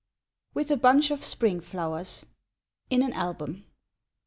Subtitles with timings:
[0.55, 2.25] WITH A BUNCH OF SPRING FLOWERS.
[2.89, 3.65] (In an Album.)